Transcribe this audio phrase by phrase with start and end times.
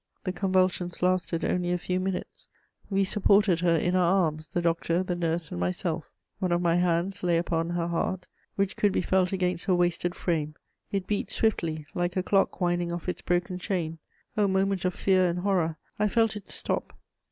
[0.23, 2.47] The convulsions lasted only a few minutes.
[2.89, 6.77] We supported her in our arms, the doctor, the nurse, and myself: one of my
[6.77, 8.25] hands lay upon her heart,
[8.55, 10.55] which could be felt against her wasted frame;
[10.91, 13.99] it beat swiftly, like a clock winding off its broken chain.
[14.35, 16.93] Oh, moment of fear and horror, I felt it stop!